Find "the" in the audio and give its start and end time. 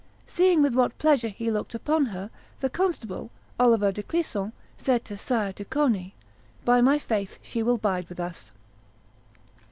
2.59-2.71